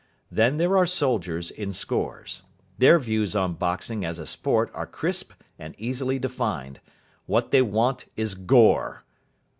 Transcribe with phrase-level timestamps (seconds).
[0.31, 2.41] Then there are soldiers in scores.
[2.79, 6.79] Their views on boxing as a sport are crisp and easily defined.
[7.27, 9.03] What they want is Gore.